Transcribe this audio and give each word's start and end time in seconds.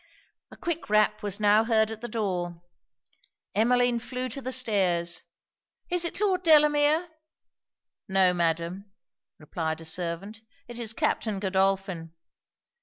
A 0.49 0.57
quick 0.57 0.89
rap 0.89 1.21
was 1.21 1.39
now 1.39 1.63
heard 1.63 1.91
at 1.91 2.01
the 2.01 2.07
door. 2.07 2.59
Emmeline 3.53 3.99
flew 3.99 4.29
to 4.29 4.41
the 4.41 4.51
stairs 4.51 5.25
'Is 5.91 6.05
it 6.05 6.19
Lord 6.19 6.41
Delamere?' 6.41 7.07
'No, 8.07 8.33
Madam,' 8.33 8.85
replied 9.37 9.79
a 9.79 9.85
servant, 9.85 10.41
'it 10.67 10.79
is 10.79 10.93
Captain 10.93 11.39
Godolphin.' 11.39 12.15